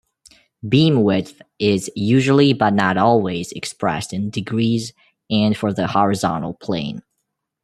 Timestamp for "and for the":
5.29-5.85